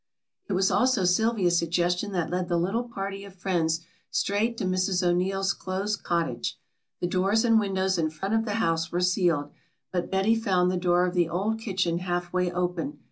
It 0.47 0.53
was 0.53 0.71
also 0.71 1.05
Sylvia's 1.05 1.59
suggestion 1.59 2.11
that 2.13 2.31
led 2.31 2.47
the 2.49 2.57
little 2.57 2.85
party 2.85 3.23
of 3.23 3.35
friends 3.35 3.81
straight 4.09 4.57
to 4.57 4.65
Mrs. 4.65 5.05
O'Neill's 5.05 5.53
closed 5.53 6.01
cottage. 6.01 6.57
The 7.01 7.05
doors 7.05 7.45
and 7.45 7.59
windows 7.59 7.99
in 7.99 8.09
front 8.09 8.33
of 8.33 8.43
the 8.43 8.55
house 8.55 8.91
were 8.91 9.01
sealed, 9.01 9.51
but 9.91 10.09
Betty 10.09 10.33
found 10.33 10.71
the 10.71 10.77
door 10.77 11.05
of 11.05 11.13
the 11.13 11.29
old 11.29 11.59
kitchen 11.59 11.99
halfway 11.99 12.51
open. 12.51 12.97